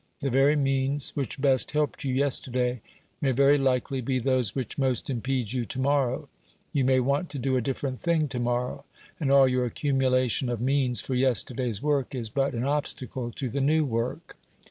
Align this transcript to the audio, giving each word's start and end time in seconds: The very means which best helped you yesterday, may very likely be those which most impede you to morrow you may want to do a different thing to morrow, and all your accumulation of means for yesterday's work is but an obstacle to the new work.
The 0.21 0.31
very 0.31 0.55
means 0.55 1.15
which 1.15 1.39
best 1.39 1.73
helped 1.73 2.03
you 2.03 2.11
yesterday, 2.11 2.81
may 3.21 3.31
very 3.33 3.59
likely 3.59 4.01
be 4.01 4.17
those 4.17 4.55
which 4.55 4.79
most 4.79 5.11
impede 5.11 5.53
you 5.53 5.63
to 5.65 5.79
morrow 5.79 6.27
you 6.73 6.83
may 6.83 6.99
want 6.99 7.29
to 7.29 7.37
do 7.37 7.55
a 7.55 7.61
different 7.61 8.01
thing 8.01 8.27
to 8.29 8.39
morrow, 8.39 8.85
and 9.19 9.31
all 9.31 9.47
your 9.47 9.65
accumulation 9.65 10.49
of 10.49 10.59
means 10.59 11.01
for 11.01 11.13
yesterday's 11.13 11.83
work 11.83 12.15
is 12.15 12.29
but 12.29 12.55
an 12.55 12.63
obstacle 12.63 13.31
to 13.33 13.47
the 13.47 13.61
new 13.61 13.85
work. 13.85 14.37